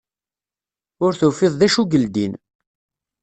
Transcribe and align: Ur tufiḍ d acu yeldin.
Ur 1.05 1.11
tufiḍ 1.19 1.53
d 1.59 1.61
acu 1.67 1.83
yeldin. 1.91 2.33